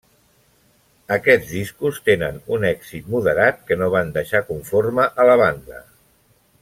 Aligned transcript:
Aquests 1.17 1.51
discos 1.57 1.99
tenen 2.09 2.39
un 2.57 2.65
èxit 2.69 3.11
moderat 3.17 3.61
que 3.69 3.77
no 3.83 3.91
van 3.97 4.11
deixar 4.17 4.43
conforme 4.49 5.07
a 5.25 5.29
la 5.33 5.37
banda. 5.45 5.85